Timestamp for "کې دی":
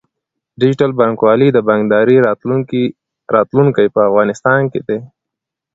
4.71-4.99